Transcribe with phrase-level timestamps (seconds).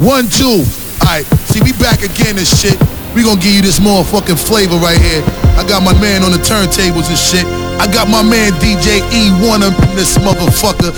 [0.00, 0.64] One, two.
[1.04, 2.80] Alright, see, we back again and shit.
[3.14, 5.22] We gonna give you this motherfucking flavor right here.
[5.60, 7.44] I got my man on the turntables and shit.
[7.76, 10.96] I got my man DJ E1 up in this motherfucker.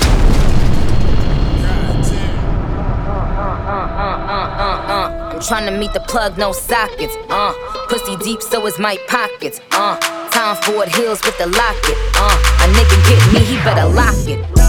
[5.35, 7.17] I'm trying to meet the plug, no sockets.
[7.29, 7.55] Uh,
[7.89, 9.61] pussy deep, so is my pockets.
[9.73, 9.97] Uh,
[10.31, 11.97] Tom Ford Hills with the locket.
[12.15, 14.62] Uh, a nigga get me, he better lock it.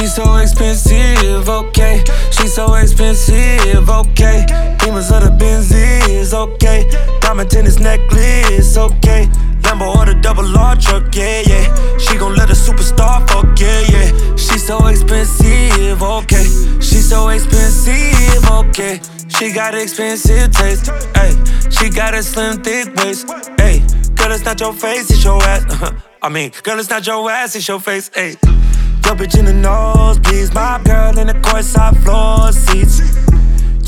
[0.00, 2.02] She's so expensive, okay.
[2.30, 4.46] She's so expensive, okay.
[4.78, 6.88] Demons of the Benzies, okay.
[7.20, 9.26] Diamond tennis necklace, okay.
[9.60, 11.98] Lambo or the double R truck, yeah, yeah.
[11.98, 14.36] She gon' let a superstar fuck, yeah, yeah.
[14.36, 16.44] She's so expensive, okay.
[16.80, 19.00] She's so expensive, okay.
[19.28, 21.78] She got expensive taste, ayy.
[21.78, 23.26] She got a slim, thick waist,
[23.58, 24.16] ayy.
[24.16, 25.92] Girl, it's not your face, it's your ass.
[26.22, 28.59] I mean, girl, it's not your ass, it's your face, ayy.
[29.10, 33.00] Your bitch in the nosebleeds, my girl in the courtside floor seats.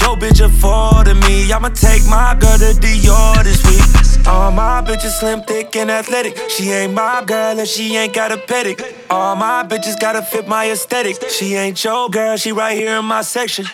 [0.02, 1.52] Yo, bitch affording me.
[1.52, 4.26] I'ma take my girl to Dior this week.
[4.26, 6.36] All my bitches slim, thick, and athletic.
[6.50, 8.82] She ain't my girl if she ain't got a pedic.
[9.10, 11.22] All my bitches gotta fit my aesthetic.
[11.30, 13.66] She ain't your girl, she right here in my section.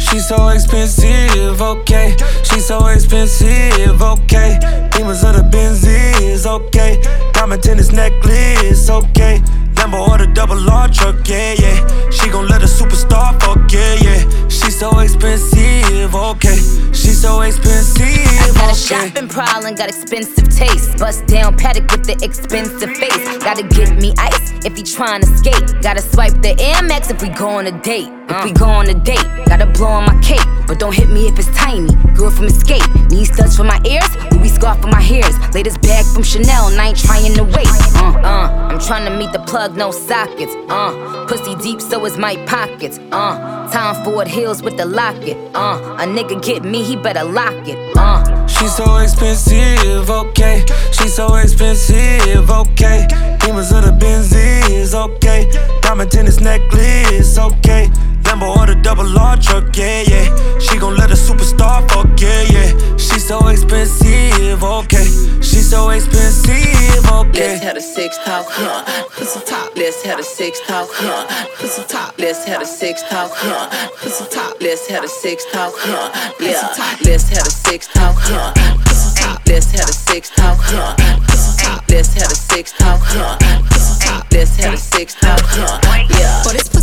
[0.00, 2.16] She's so expensive, okay.
[2.42, 4.58] She's so expensive, okay.
[4.90, 7.00] Demons of the Benzies, okay.
[7.32, 9.40] Diamond tennis necklace, okay.
[9.84, 12.10] Lambo or the double R truck, yeah, yeah.
[12.10, 14.48] She gon' let a superstar fuck, yeah, yeah.
[14.48, 16.56] She's so expensive, okay.
[16.96, 18.08] She's so expensive,
[18.54, 19.10] Got a okay.
[19.10, 20.96] shopping problem, got expensive taste.
[20.96, 23.38] Bust down Patek with the expensive face.
[23.44, 25.82] Gotta get me ice if he tryna skate.
[25.82, 28.08] Gotta swipe the Amex if we go on a date.
[28.30, 28.54] If we uh.
[28.54, 30.48] go on a date, gotta blow on my cape.
[30.66, 31.92] But don't hit me if it's tiny.
[32.14, 32.88] Girl from Escape.
[33.10, 34.08] Need studs for my ears,
[34.44, 35.34] Louis scarf for my hairs.
[35.54, 37.66] Latest bag from Chanel, and I ain't trying to wait.
[37.96, 40.54] Uh, uh, I'm trying to meet the plug, no sockets.
[40.68, 42.98] Uh, pussy deep, so is my pockets.
[43.10, 45.38] Uh, Tom Ford heels with the locket.
[45.54, 47.78] Uh, a nigga get me, he better lock it.
[47.96, 48.46] Uh.
[48.46, 50.64] She's so expensive, okay.
[50.92, 53.06] She's so expensive, okay.
[53.40, 55.50] Demons of the Benzies, okay.
[55.80, 57.88] Diamond tennis necklace, okay.
[58.34, 60.58] Lambo or the double R truck, yeah, yeah.
[60.58, 62.96] She gon' let a superstar fuck, yeah, yeah.
[62.96, 65.06] She's so expensive, okay.
[65.40, 67.54] She's so expensive, okay.
[67.54, 68.82] Let's have a sex talk, huh?
[69.10, 69.76] Pussy top.
[69.76, 71.46] Let's have a sex talk, huh?
[71.58, 72.18] Pussy top.
[72.18, 73.70] Let's have a sex talk, huh?
[74.02, 74.60] Pussy top.
[74.60, 76.10] Let's have a sex talk, huh?
[76.40, 76.74] Yeah.
[77.04, 78.52] Let's have a sex talk, huh?
[78.84, 79.42] Pussy top.
[79.46, 80.96] Let's have a sex talk, huh?
[81.28, 81.84] Pussy top.
[81.88, 83.36] Let's have a sex talk, huh?
[83.70, 84.26] Pussy top.
[84.32, 85.78] Let's have a sex talk, huh?
[86.18, 86.73] Yeah.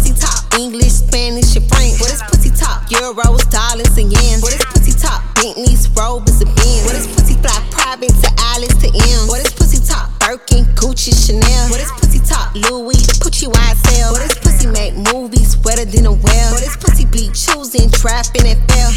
[0.59, 1.97] English, Spanish, and French.
[1.97, 4.41] For this pussy top, euros, dollars, and yens.
[4.41, 6.83] What is pussy top, Bentleys, Rovers, and Benz.
[6.85, 9.27] What is pussy fly private to Alice to M.
[9.27, 11.69] For this pussy top, Birkin, Gucci, Chanel.
[11.69, 14.13] What is pussy top, Louis, Pucci, YSL.
[14.13, 16.51] For this pussy make movies wetter than a well.
[16.53, 18.91] What is pussy bleed choosing, trapping and fell.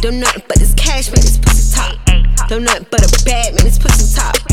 [0.00, 2.48] Don't nothing but this cash, man, this pussy top.
[2.48, 4.45] Don't nothing but a bad man, this pussy top.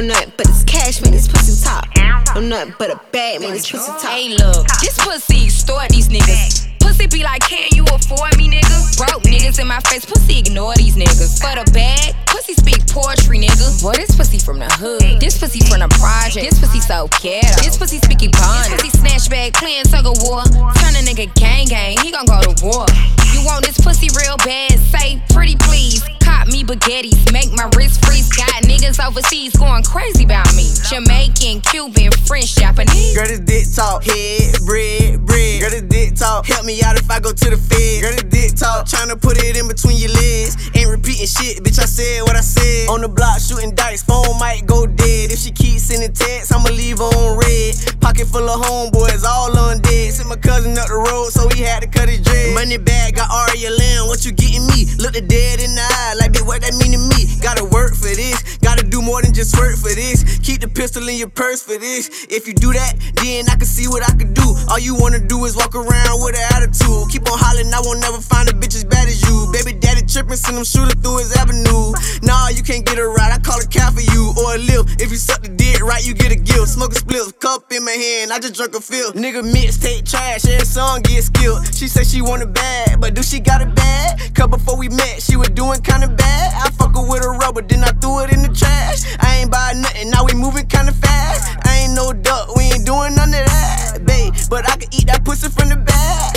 [0.00, 1.84] Don't nothing but this cash, man, this pussy top.
[2.32, 4.00] Don't nothing but a bad man, this pussy top.
[4.00, 6.72] Hey, look, this pussy extort these niggas.
[6.80, 8.96] Pussy be like, can you afford me, nigga?
[8.96, 11.36] Broke niggas in my face, pussy ignore these niggas.
[11.36, 13.82] For the bag, pussy speak poetry, nigga.
[13.82, 15.20] Boy, this pussy from the hood.
[15.20, 16.48] This pussy from the project.
[16.48, 17.60] This pussy so ghetto.
[17.60, 18.80] This pussy speak Ebonics.
[18.80, 20.40] This pussy snatch bag, playing tug of war.
[20.80, 22.88] Turn a nigga gang gang, he gon' go to war.
[23.36, 24.80] You want this pussy real bad?
[24.80, 26.00] Say pretty please.
[26.40, 28.26] Cop me baguettes, make my wrist freeze.
[28.32, 30.72] Got niggas overseas going crazy about me.
[30.88, 33.12] Jamaican, Cuban, French, Japanese.
[33.12, 35.60] Girl, this dick talk, head, bread, bread.
[35.60, 38.00] Girl, this dick talk, help me out if I go to the fed.
[38.00, 40.56] Girl, this dick talk, tryna put it in between your legs.
[40.72, 42.88] Ain't repeating shit, bitch, I said what I said.
[42.88, 45.28] On the block, shooting dice, phone might go dead.
[45.28, 47.76] If she keeps sending texts, I'ma leave her on red.
[48.00, 50.16] Pocket full of homeboys, all undead.
[50.16, 52.54] Sent my cousin up the road, so he had to cut his dread.
[52.54, 54.88] Money bag, got Aria Lamb, what you getting me?
[54.96, 57.26] Look the dead in the eye, like, bitch, what that mean to me?
[57.42, 60.38] Gotta work for this, gotta do more than just work for this.
[60.42, 62.26] Keep the pistol in your purse for this.
[62.30, 64.46] If you do that, then I can see what I can do.
[64.70, 67.10] All you wanna do is walk around with an attitude.
[67.10, 69.50] Keep on hollering, I won't never find a bitch as bad as you.
[69.52, 71.92] Baby daddy tripping, send him shooter through his avenue.
[72.22, 74.86] Nah, you can't get it right, I call a cat for you or a lip.
[75.00, 76.68] If you suck the dick right, you get a gift.
[76.76, 79.12] Smoke a split, cup in my hand, I just drunk a fill.
[79.12, 81.66] Nigga mixtape trash, every song get skilled.
[81.74, 84.34] She said she want it bad, but do she got it bad?
[84.34, 86.19] Cause before we met, she was doing kinda bad.
[86.22, 89.04] I fuck her with a rubber, then I threw it in the trash.
[89.20, 91.56] I ain't buy nothing, now we moving kinda fast.
[91.64, 94.34] I ain't no duck, we ain't doing none of that, babe.
[94.48, 96.36] But I can eat that pussy from the back.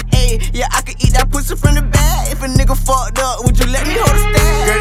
[0.52, 2.32] Yeah, I can eat that pussy from the back.
[2.32, 4.73] If a nigga fucked up, would you let me hold a stack?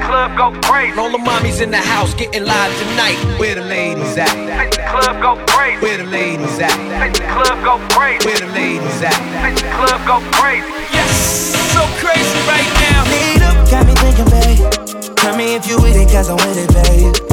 [0.00, 0.98] the club go crazy.
[0.98, 3.16] All the mommies in the house getting live tonight.
[3.38, 4.34] Where the ladies at?
[4.56, 5.82] Make the club go crazy.
[5.82, 6.76] Where the ladies at?
[6.98, 8.26] Make the club go crazy.
[8.26, 9.18] Where the ladies at?
[9.42, 10.66] Make the club go crazy.
[10.92, 13.00] Yes, so crazy right now.
[13.12, 15.16] Lead up, got me thinking, babe.
[15.16, 17.29] Tell me if you with it, cause I'm with it, babe.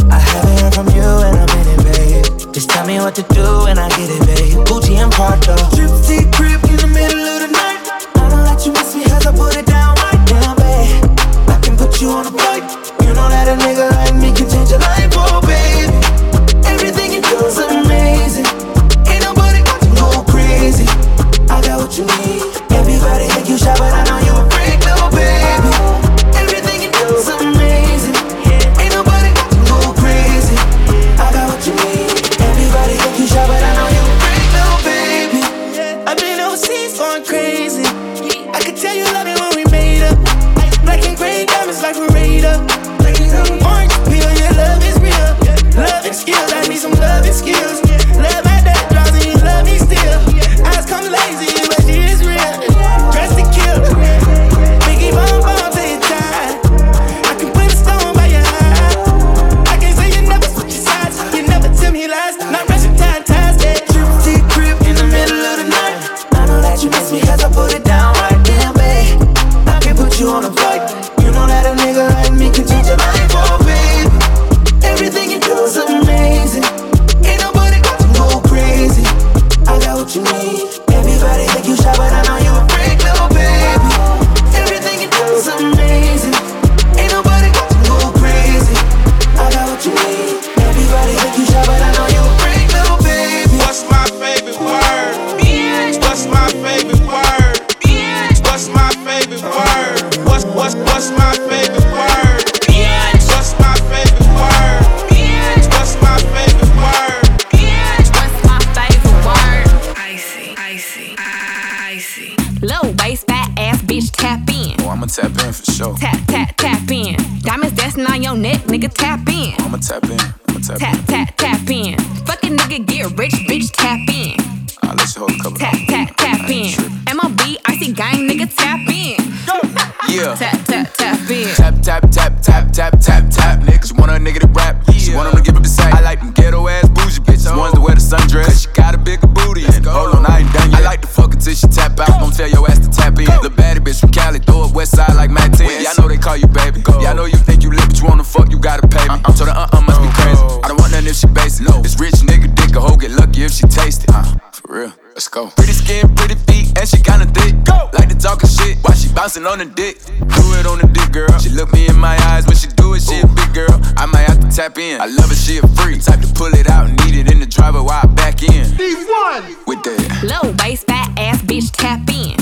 [149.08, 149.22] baby.
[149.26, 150.42] I'm told her, uh uh, must be crazy.
[150.44, 150.62] Oh.
[150.64, 151.82] I don't want nothing if she base No.
[151.82, 154.12] This rich nigga dick a hoe get lucky if she taste it.
[154.14, 155.48] Uh, for real, let's go.
[155.56, 157.56] Pretty skin, pretty feet, and she kinda thick.
[157.64, 157.90] Go.
[157.94, 160.04] Like to talk shit while she bouncing on the dick.
[160.06, 161.32] Do it on the dick, girl.
[161.40, 163.02] She look me in my eyes when she do it.
[163.02, 163.76] She a big girl.
[163.98, 165.00] I might have to tap in.
[165.02, 166.04] I love it, she a freak.
[166.04, 168.66] Type to pull it out, need it in the driver while I back in.
[168.76, 172.36] D1 with that low waist, fat ass bitch, tap in.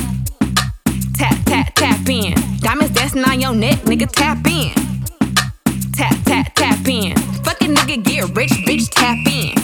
[1.14, 2.34] Tap, tap, tap in.
[2.60, 4.95] Diamonds dancing on your neck, nigga, tap in.
[5.96, 7.16] Tap, tap, tap in.
[7.46, 9.56] Fucking nigga, get rich, bitch, tap in.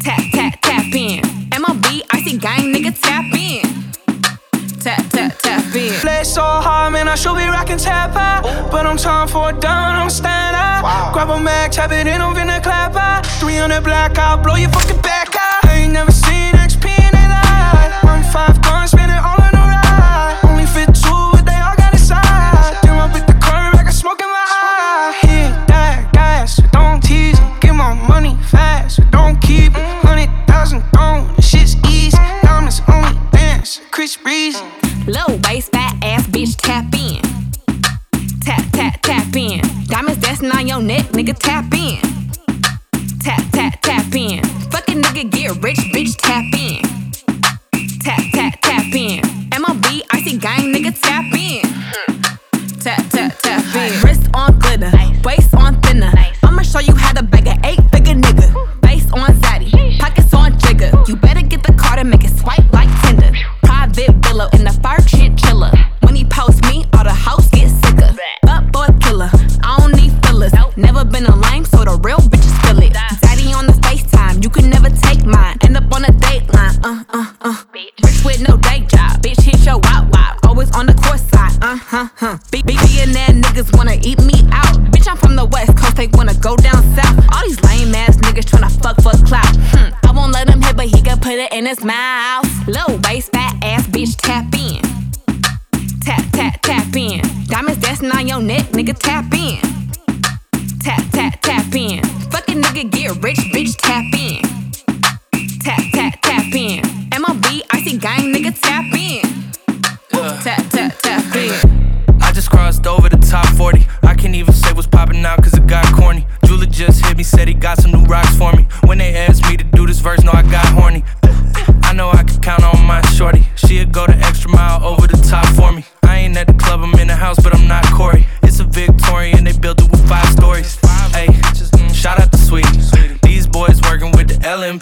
[0.00, 1.22] Tap, tap, tap in.
[1.50, 3.62] MLB, icy gang, nigga, tap in.
[4.80, 5.92] Tap, tap, tap in.
[6.00, 8.42] Play so hard, man, I should be rocking tap out.
[8.72, 10.82] But I'm time for a down, I'm stand out.
[10.82, 11.10] Wow.
[11.12, 13.24] Grab a mag, tap it in, I'm finna clap out.
[13.38, 15.64] 300 black, I'll blow your fucking back out.
[15.66, 18.02] I ain't never seen XP in a life.
[18.02, 19.08] One five guns, spin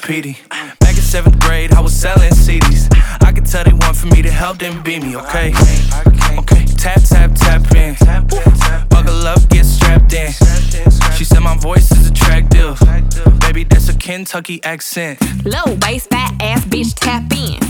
[0.01, 2.89] Back in seventh grade, I was selling CDs.
[3.23, 5.53] I could tell they want for me to help them beat me, okay?
[6.39, 7.95] Okay, tap, tap, tap in.
[8.89, 10.33] Buckle up, get strapped in.
[11.17, 12.81] She said my voice is attractive.
[13.41, 15.21] Baby, that's a Kentucky accent.
[15.45, 17.61] Low bass, fat ass, bitch, tap in.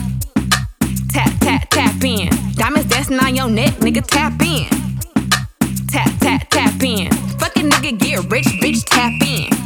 [1.09, 2.31] Tap, tap, tap in.
[2.55, 4.67] Diamonds dancing on your neck, nigga, tap in.
[5.89, 7.11] Tap, tap, tap in.
[7.39, 9.60] Fucking nigga, get rich, bitch, tap in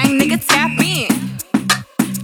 [0.00, 1.08] Bang, nigga, tap in.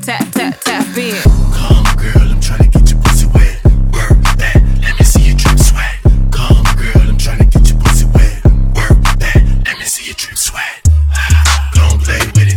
[0.01, 1.21] Tap, tap, tap in.
[1.59, 3.65] Come, girl, I'm trying to get your pussy wet.
[3.91, 5.99] Work that, let me see you drip sweat.
[6.31, 8.45] Come, girl, I'm trying to get your pussy wet.
[8.77, 10.87] Work that, let me see you drip sweat.
[11.75, 12.54] Don't play with it.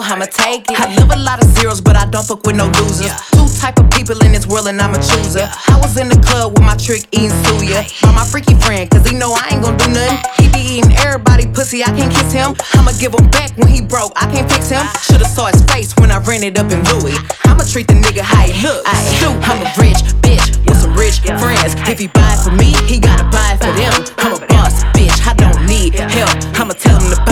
[0.00, 0.80] I'ma take it.
[0.80, 3.12] I live a lot of zeros, but I don't fuck with no losers.
[3.12, 3.18] Yeah.
[3.36, 5.44] Two type of people in this world, and I'm a chooser.
[5.68, 7.84] I was in the club with my trick eating suya.
[8.00, 10.16] By my freaky friend, cause he know I ain't gonna do nothing.
[10.40, 12.56] He be eating everybody pussy, I can't kiss him.
[12.72, 14.86] I'ma give him back when he broke, I can't fix him.
[15.04, 17.16] Should've saw his face when I ran it up in Louis.
[17.44, 18.80] I'ma treat the nigga how he look.
[18.86, 18.96] I
[19.44, 21.74] I'm a rich bitch with some rich friends.
[21.88, 23.92] If he buy for me, he gotta buy for them.
[24.18, 26.32] I'm a boss bitch, I don't need help.
[26.58, 27.31] I'ma tell him to buy.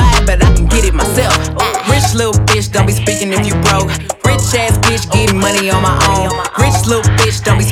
[5.72, 6.30] on my own.
[6.58, 7.64] Rich little bitch, don't be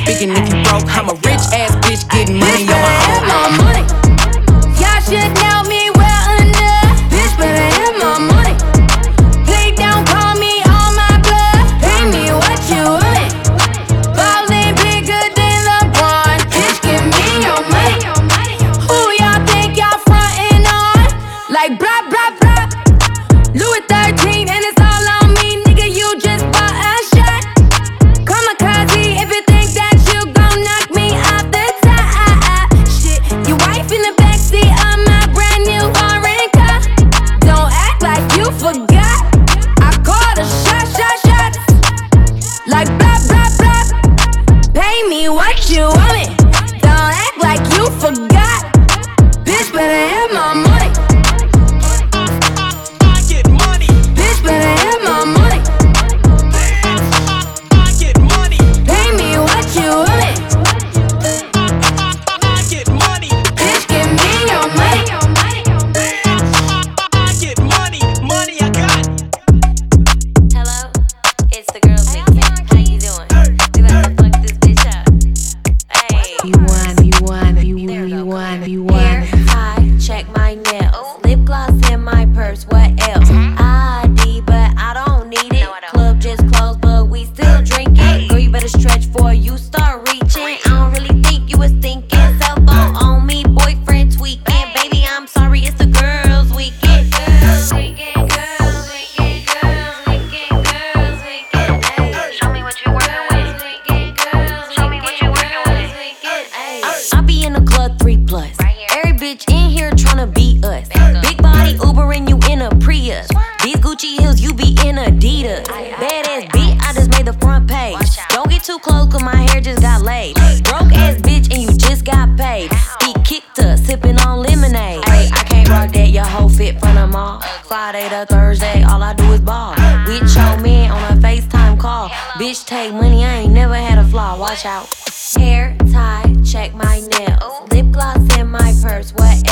[127.91, 129.71] Friday to Thursday, all I do is ball.
[130.05, 132.09] With your man on a FaceTime call.
[132.37, 134.37] Bitch, take money, I ain't never had a flaw.
[134.37, 134.93] Watch out.
[135.35, 137.71] Hair tie, check my nails.
[137.71, 139.48] Lip gloss in my purse, what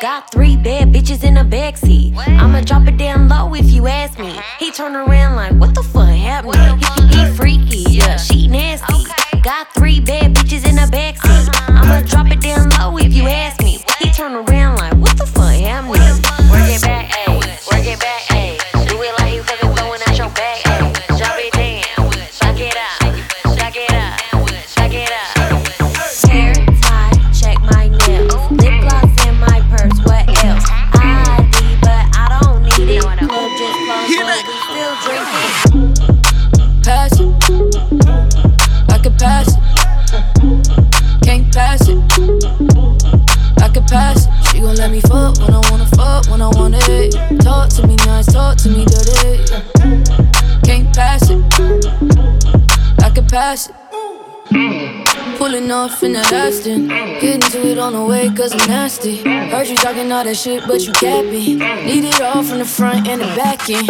[0.00, 2.16] Got three bad bitches in the backseat.
[2.16, 4.38] I'ma drop it down low if you ask me.
[4.58, 6.82] He turn around like, what the fuck happened?
[6.82, 9.04] He, he freaky, yeah, she nasty.
[9.42, 10.34] Got three bad
[48.70, 49.38] to me dirty.
[50.64, 51.42] Can't pass it.
[53.02, 53.74] I could pass it.
[55.38, 56.88] Pulling off in that Aston.
[56.88, 59.22] Getting to it on the way, cause I'm nasty.
[59.50, 61.58] Heard you talking all that shit, but you capping.
[61.86, 63.86] Need it all from the front and the back end.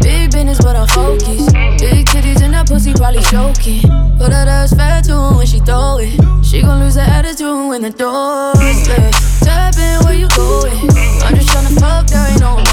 [0.00, 1.52] Big business, but I focus.
[1.80, 3.82] Big titties and that pussy probably choking.
[4.18, 6.14] But that ass fat too when she throw it.
[6.44, 9.44] She gon' lose her attitude when the door is closed.
[9.44, 10.88] Tap in where you going.
[11.24, 12.63] I'm just tryna fuck, there ain't no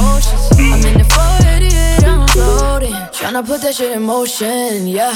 [3.22, 5.14] Tryna put that shit in motion, yeah.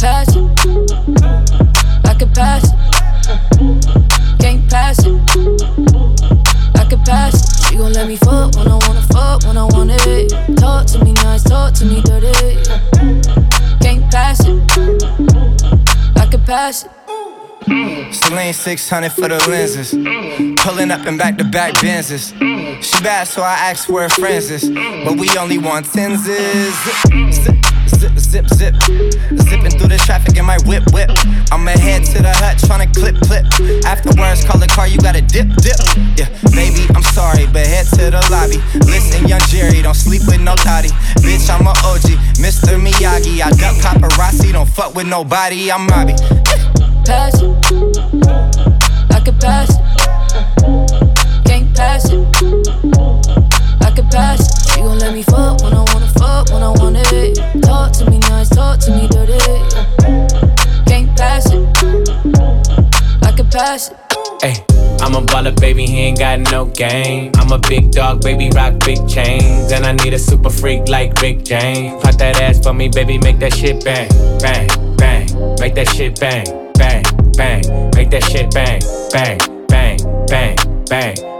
[0.00, 0.42] Pass it.
[2.08, 4.40] I could pass it.
[4.40, 5.20] Can't pass it.
[6.76, 7.66] I could pass it.
[7.66, 10.30] She gon' let me fuck when I wanna fuck, when I want it.
[10.56, 12.56] Talk to me nice, talk to me dirty.
[13.82, 14.58] Can't pass it.
[16.16, 16.90] I could pass it.
[18.14, 19.90] Celine 600 for the lenses.
[20.62, 22.32] Pulling up in back to back Benzes.
[22.82, 24.70] She bad, so I asked where her friends is.
[24.70, 26.74] But we only want tenses.
[27.32, 27.56] Zip,
[27.88, 28.74] zip, zip, zip.
[29.36, 31.10] Zipping through the traffic in my whip, whip.
[31.52, 33.44] I'ma head to the hut, tryna clip, clip.
[33.84, 35.76] Afterwards, call the car, you gotta dip, dip.
[36.16, 38.62] Yeah, baby, I'm sorry, but head to the lobby.
[38.88, 40.88] Listen, young Jerry, don't sleep with no thotty.
[41.20, 42.80] Bitch, I'm a OG, Mr.
[42.80, 43.42] Miyagi.
[43.44, 46.16] I duck paparazzi, don't fuck with nobody, I'm Mobby.
[47.04, 47.42] Pass.
[49.12, 51.09] I could pass.
[51.80, 52.20] Pass it.
[53.80, 54.70] I could pass it.
[54.70, 57.62] She gon' let me fuck when I wanna fuck, when I want it.
[57.62, 59.38] Talk to me nice, talk to me dirty.
[60.84, 61.62] Can't pass it.
[63.22, 63.96] I could pass it.
[64.42, 64.62] Hey,
[65.00, 67.32] I'm a baller, baby, he ain't got no game.
[67.36, 69.72] I'm a big dog, baby, rock big chains.
[69.72, 72.02] And I need a super freak like Rick James.
[72.02, 75.26] Pop that ass for me, baby, make that shit bang, bang, bang.
[75.58, 77.02] Make that shit bang, bang,
[77.38, 77.62] bang.
[77.96, 81.39] Make that shit bang, bang, bang, bang, bang.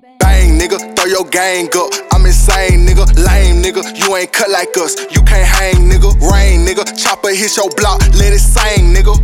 [0.39, 1.91] nigga, throw your gang up.
[2.13, 3.81] I'm insane, nigga, lame, nigga.
[3.97, 4.95] You ain't cut like us.
[5.11, 6.13] You can't hang, nigga.
[6.31, 6.85] Rain, nigga.
[6.97, 9.17] Chopper hit your block, let it sing, nigga.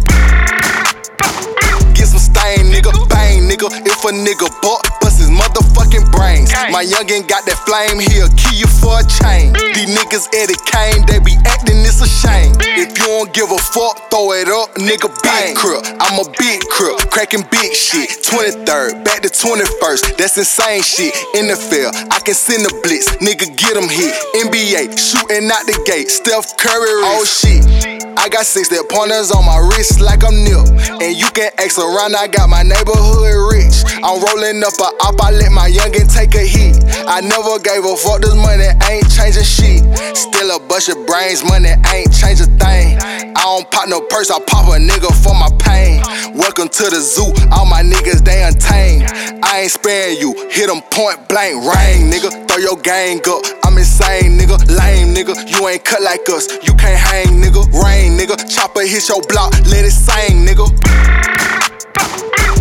[1.95, 2.91] Get some stain, nigga.
[3.09, 3.67] Bang, nigga.
[3.85, 6.51] If a nigga buck, bust his motherfucking brains.
[6.71, 9.51] My youngin' got that flame, he'll kill you for a chain.
[9.75, 12.55] These niggas Eddie Kane, they be acting it's a shame.
[12.63, 15.55] If you don't give a fuck, throw it up, nigga bang.
[15.55, 18.07] Crip, I'm a big crip, cracking big shit.
[18.23, 21.13] 23rd, back to 21st, that's insane shit.
[21.35, 24.15] NFL, I can send a blitz, nigga get them hit.
[24.47, 27.97] NBA, shooting out the gate, Steph Curry, oh shit.
[28.17, 30.65] I got six that pointers on my wrist like I'm nip.
[30.99, 33.85] And you can ask around, I got my neighborhood rich.
[34.01, 36.81] I'm rolling up a op, I let my youngin' take a hit.
[37.05, 39.81] I never gave a fuck, this money ain't changing shit.
[40.15, 42.97] Still a bunch of brains, money ain't change a thing.
[42.99, 46.01] I don't pop no purse, I pop a nigga for my pain.
[46.35, 49.09] Welcome to the zoo, all my niggas they untamed.
[49.43, 52.29] I ain't sparing you, hit 'em point blank, rain, nigga.
[52.47, 54.57] Throw your gang up, I'm insane, nigga.
[54.69, 55.35] Lame, nigga.
[55.47, 57.61] You ain't cut like us, you can't hang, nigga.
[57.83, 58.35] Rain, nigga.
[58.49, 60.65] Chopper hit your block, let it sing, nigga.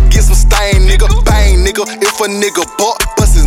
[0.09, 1.07] Get some stain, nigga.
[1.25, 1.83] Bang, nigga.
[2.01, 2.97] If a nigga buck,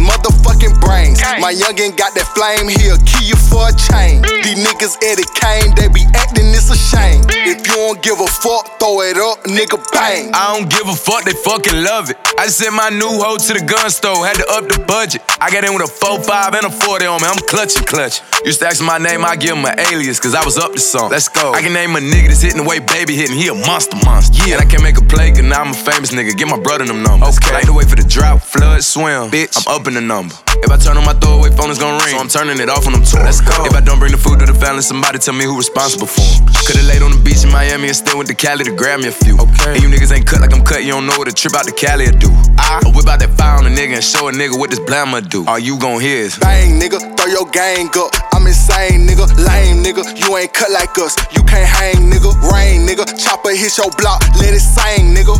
[0.00, 1.20] motherfucking brains.
[1.40, 4.22] My youngin' got that flame, he'll kill you for a chain.
[4.42, 7.24] These niggas Eddie Kane, they be acting it's a shame.
[7.28, 9.80] If you don't give a fuck, throw it up, nigga.
[9.92, 10.30] Bang.
[10.34, 12.16] I don't give a fuck, they fucking love it.
[12.38, 15.22] I sent my new hoe to the gun store, had to up the budget.
[15.40, 18.20] I got in with a 4-5 and a 40 on me, I'm clutching clutch.
[18.44, 20.80] Used to ask my name, I give him an alias, cause I was up to
[20.80, 21.10] something.
[21.10, 21.52] Let's go.
[21.52, 24.36] I can name a nigga that's hitting the way baby hitting, he a monster monster.
[24.46, 26.36] Yeah, and I can't make a play, cause now I'm a famous nigga.
[26.36, 27.38] Get my brother them numbers.
[27.38, 27.54] Okay.
[27.54, 29.30] Like to wait for the drop, flood, swim.
[29.30, 30.34] Bitch, I'm up the number.
[30.62, 32.14] If I turn on my throwaway phone, it's gon' ring.
[32.14, 33.24] So I'm turning it off when I'm torn.
[33.24, 33.64] Let's go.
[33.64, 36.20] If I don't bring the food to the family, somebody tell me who responsible for
[36.20, 36.46] 'em.
[36.66, 39.08] Could've laid on the beach in Miami and still went to Cali to grab me
[39.08, 39.38] a few.
[39.38, 39.74] Okay.
[39.74, 41.64] And you niggas ain't cut like I'm cut, you don't know what a trip out
[41.64, 42.30] to Cali will do.
[42.58, 45.26] I whip out that fire on a nigga and show a nigga what this blammer
[45.26, 45.44] do.
[45.46, 48.14] All you gon' hear is Bang, nigga, throw your gang up.
[48.32, 49.26] I'm insane, nigga.
[49.38, 50.04] Lame, nigga.
[50.20, 51.16] You ain't cut like us.
[51.32, 52.30] You can't hang, nigga.
[52.52, 53.04] Rain, nigga.
[53.18, 55.34] Chopper hit your block, let it sing, nigga.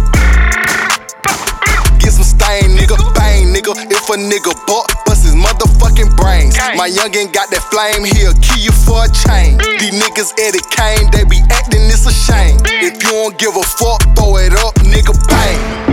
[2.41, 2.97] Stain, nigga.
[3.15, 3.77] Bang, nigga.
[3.93, 6.57] If a nigga buck, bust his motherfucking brains.
[6.77, 9.59] My youngin' got that flame, he'll kill you for a chain.
[9.79, 12.57] These niggas Eddie Kane, they be acting it's a shame.
[12.65, 15.13] If you don't give a fuck, throw it up, nigga.
[15.29, 15.90] Bang.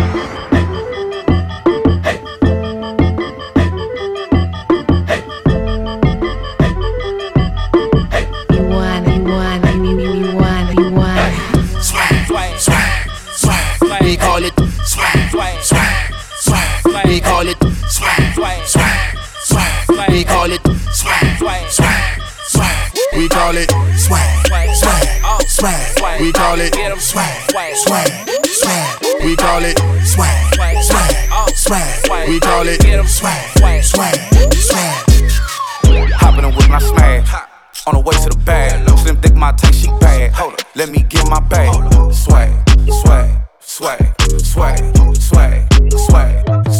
[17.08, 20.10] We call it swag, swag, swag.
[20.10, 21.70] We call it swag, swag,
[22.50, 22.91] swag.
[23.15, 24.76] We call it swag, swag,
[25.48, 26.22] swag.
[26.22, 29.02] We call it swag, swag, swag.
[29.24, 30.84] We call it swag, swag,
[31.56, 32.30] swag.
[32.30, 34.17] We call it swag, swag, swag.
[36.13, 37.34] Hopping in with my smash.
[37.88, 38.89] On the way to the bag.
[39.00, 40.34] Slim thick, my tank, she bad.
[40.34, 41.74] Hold up, let me get my bag.
[42.13, 42.52] Swag,
[42.89, 44.78] swag, swag, swag,
[45.17, 45.74] swag,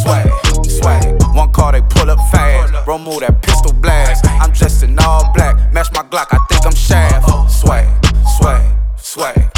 [0.08, 1.22] swag, swag.
[1.34, 2.72] One car, they pull up fast.
[2.88, 4.26] Move that pistol blast.
[4.26, 5.72] I'm dressed in all black.
[5.72, 7.50] Match my Glock, I think I'm Shaft.
[7.50, 7.86] Swag,
[8.38, 8.62] swag,
[8.96, 9.57] swag,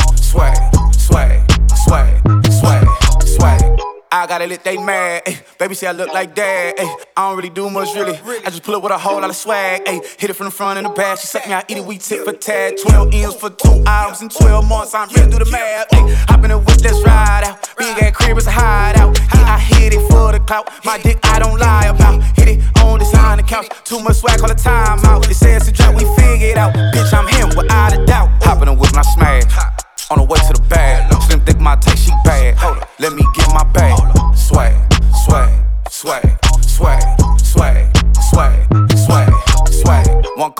[4.20, 5.40] I gotta let they mad, ayy.
[5.59, 6.94] Baby say I look like dad, ayy.
[7.16, 8.18] I don't really do much, really.
[8.44, 10.04] I just pull up with a whole lot of swag, ayy.
[10.20, 11.18] Hit it from the front and the back.
[11.18, 12.76] She suck me, I eat it, we tip for tag.
[12.83, 14.94] 12 M's for two hours and 12 months.
[14.94, 16.14] I'm ready to do the math, ayy.
[16.28, 17.66] Hop in the whip, let's ride out.
[17.78, 19.18] Big ass crib is a hideout.
[19.18, 20.68] Yeah, I hit it for the clout.
[20.85, 22.22] My dick, I don't lie about.
[22.37, 23.68] Hit it on of the couch.
[23.85, 25.24] Too much swag, all the time out.
[25.33, 26.74] Say it's a drop, we figure it out.
[26.92, 28.28] Bitch, I'm him without a doubt.
[28.44, 29.48] Hop in the whip, I smash.
[30.11, 31.11] On the way to the bag.
[31.22, 32.56] Slim thick, my taste, she bad.
[32.59, 33.39] Hold up, let me get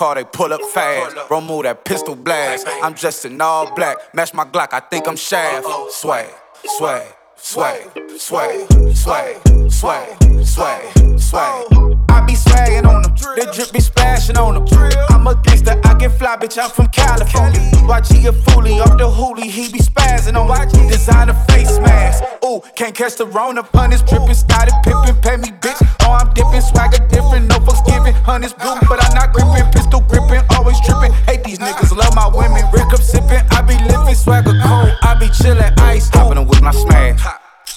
[0.01, 1.29] car, they pull up fast.
[1.29, 2.67] Bro, move that pistol blast.
[2.83, 3.99] I'm dressed in all black.
[4.15, 5.67] Match my Glock, I think I'm Shaft.
[5.91, 6.27] Swag,
[6.65, 7.07] swag,
[7.43, 9.37] swag, sway, sway,
[9.69, 11.67] sway, sway, swag.
[12.09, 14.67] I be swagging on them, the drip be splashing on them.
[15.09, 17.61] I'm a gangster, I get fly, bitch, I'm from California.
[17.89, 20.89] YG a foolie, off the hoolie, he be spazzing on me.
[20.89, 23.63] Designer face mask, ooh, can't catch the Rona.
[23.75, 25.81] Hundreds dripping, started pippin', pay me, bitch.
[26.03, 28.15] Oh, I'm dipping, swagger different, no fucks giving.
[28.23, 31.13] Hundreds blue, but I'm not gripping, pistol gripping, always tripping.
[31.27, 33.43] Hate these niggas, love my women, Rick up sipping.
[33.51, 36.09] I be living swagger cold, I be chillin', ice.
[36.13, 37.30] Hopping with my smash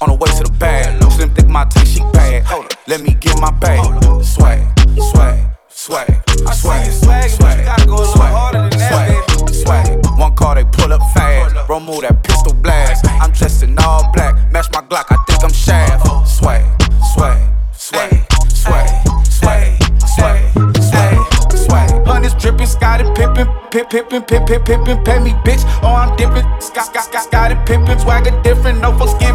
[0.04, 1.02] on the way to the bag.
[1.14, 2.44] Slim think my taste, she bad.
[2.44, 3.80] Hold up, let me get my bag.
[4.24, 4.60] Swag,
[5.00, 5.40] swag,
[5.70, 6.10] swag,
[6.52, 10.06] swag, swag, swag, go swag, swag, swag.
[10.18, 11.56] One car they pull up fast.
[11.68, 13.06] Bro, that pistol blast.
[13.08, 15.06] I'm dressed in all black, match my Glock.
[15.10, 16.06] I think I'm shaft.
[16.28, 16.66] Swag,
[17.14, 17.40] swag,
[17.74, 18.12] swag,
[18.52, 18.90] swag,
[19.26, 19.70] swag,
[20.04, 20.40] swag,
[20.78, 22.08] swag, swag.
[22.08, 25.64] Honey's dripping, Scotty pippin', pip pippin', pip pip pippin', pay me bitch.
[25.82, 29.33] Oh, I'm dippin', Scott, Scott, Scotty pippin', swagger different, no fuck skin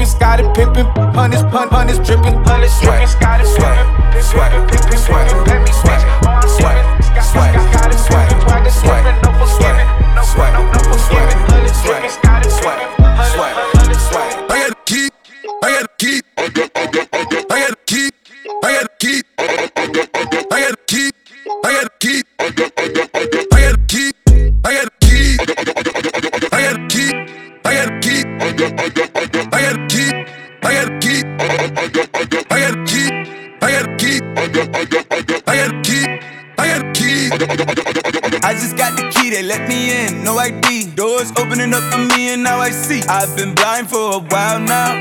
[0.00, 3.08] drippin', Scotty pippin', hundreds, pun, hundreds drippin', hundreds drippin',
[41.40, 43.02] opening up for me, and now I see.
[43.08, 45.00] I've been blind for a while now.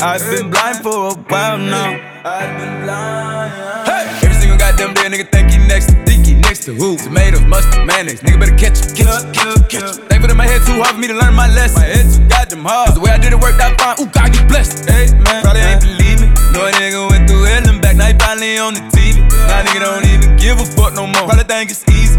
[0.00, 2.00] I've been blind for a while now.
[2.24, 3.52] I've been blind.
[3.86, 4.08] Hey!
[4.24, 6.96] Every single goddamn day, nigga think he next to Dinky, next to who?
[6.96, 8.22] Tomatoes, mustard, mayonnaise.
[8.22, 10.08] Nigga better catch it, catch it, catch it, catch it.
[10.08, 11.82] Thankful that my head too hard for me to learn my lesson.
[11.82, 12.86] My head too goddamn hard.
[12.88, 14.00] Cause the way I did it worked out fine.
[14.00, 14.88] Ooh, God, get blessed.
[14.88, 16.28] Hey, man, probably ain't believe me.
[16.56, 19.20] No nigga went through hell and back, now he finally on the TV.
[19.48, 21.28] Now nigga don't even give a fuck no more.
[21.28, 22.16] Probably think it's easy.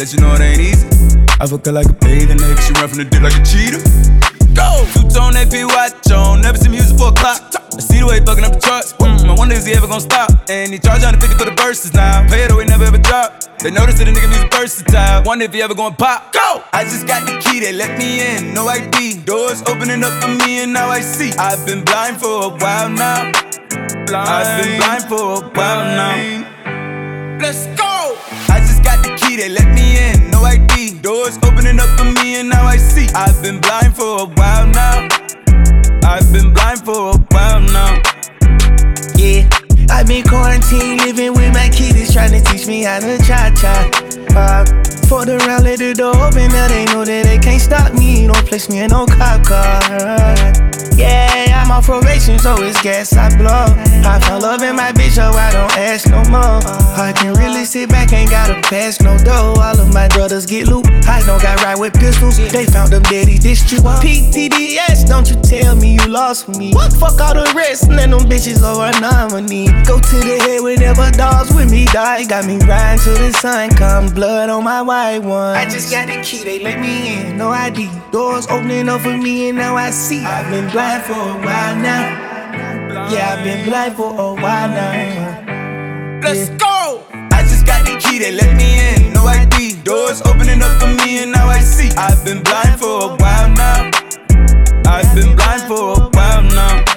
[0.00, 1.23] Let you know it ain't easy.
[1.44, 2.56] I fuck her like a bathing ape.
[2.64, 3.76] She run from the dick like a cheetah.
[4.56, 4.80] Go!
[4.96, 6.40] Two tone AP watch on.
[6.40, 7.36] Never seen music for a clock.
[7.52, 8.96] I see the way he fucking up the charts.
[8.96, 10.32] Mm, I wonder is he ever gonna stop?
[10.48, 12.24] And he charge 150 for the verses now.
[12.32, 13.44] Pay it away, never ever drop.
[13.60, 15.20] They notice that the nigga music versatile.
[15.28, 16.32] Wonder if he ever gonna pop.
[16.32, 16.64] Go!
[16.72, 18.54] I just got the key, they let me in.
[18.54, 19.20] No ID.
[19.28, 21.36] Doors opening up for me, and now I see.
[21.36, 23.28] I've been blind for a while now.
[24.08, 24.32] Blind.
[24.32, 27.36] I've been blind for a while now.
[27.36, 28.16] Let's go!
[28.48, 29.83] I just got the key, they let me in.
[29.83, 29.83] No
[30.44, 31.00] ID.
[31.00, 33.08] Doors opening up for me, and now I see.
[33.14, 35.08] I've been blind for a while now.
[36.04, 38.02] I've been blind for a while now.
[39.16, 39.48] Yeah,
[39.94, 43.90] I've been quarantined, living with my kids, trying to teach me how to cha cha.
[44.34, 44.64] Uh,
[45.06, 48.26] Fucked around, let the door open, now they know that they can't stop me.
[48.26, 49.78] Don't place me in no cop car.
[50.96, 53.70] Yeah, I'm on probation, so it's gas I blow.
[54.02, 56.58] I found love in my bitch, so I don't ask no more.
[56.98, 59.54] I can really sit back, ain't gotta pass no dough.
[59.60, 60.86] All of my brothers get loot.
[61.06, 62.38] I don't got right with pistols.
[62.38, 63.84] They found them daddy district.
[63.84, 66.72] PTDS, don't you tell me you lost me.
[66.72, 68.94] What fuck all the rest, and then them bitches are a.
[69.86, 72.24] Go to the head whenever dogs with me die.
[72.24, 75.56] Got me riding till the sun come, blood on my white one.
[75.56, 77.90] I just got the key, they let me in, no ID.
[78.10, 80.24] Doors opening up for me, and now I see.
[80.24, 82.32] I've been blind for a while now.
[83.10, 86.20] Yeah, I've been blind for a while now.
[86.22, 87.04] Let's go!
[87.12, 89.12] I just got the key, they let me in.
[89.12, 89.82] No ID.
[89.82, 91.90] Doors opening up for me, and now I see.
[91.96, 93.90] I've been blind for a while now.
[94.86, 96.93] I've been blind for a while now.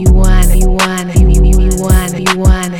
[0.00, 2.78] you wanna, you wanna, you wanna, you wanna.